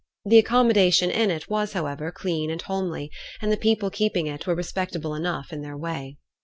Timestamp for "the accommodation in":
0.25-1.29